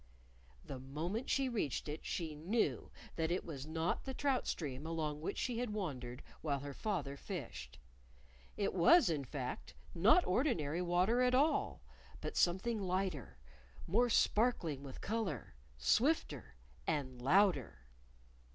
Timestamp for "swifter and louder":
15.77-17.85